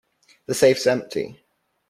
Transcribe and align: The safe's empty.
The 0.47 0.55
safe's 0.55 0.87
empty. 0.87 1.37